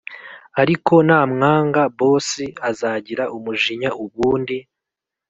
[0.61, 2.29] ariko namwanga boss
[2.69, 4.57] azagira umujinya ubundi